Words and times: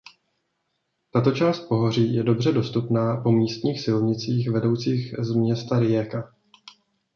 Tato 1.13 1.31
část 1.31 1.59
pohoří 1.59 2.13
je 2.13 2.23
dobře 2.23 2.51
dostupná 2.51 3.21
po 3.21 3.31
místních 3.31 3.81
silnicích 3.81 4.49
vedoucích 4.49 5.13
z 5.19 5.35
města 5.35 5.79
Rijeka. 5.79 6.35